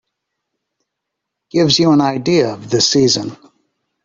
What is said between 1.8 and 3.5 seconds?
an idea of the season.